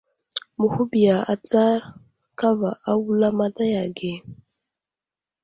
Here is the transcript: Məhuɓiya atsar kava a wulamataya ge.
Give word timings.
Məhuɓiya 0.57 1.15
atsar 1.33 1.79
kava 2.39 2.69
a 2.89 2.91
wulamataya 3.03 3.83
ge. 3.97 4.13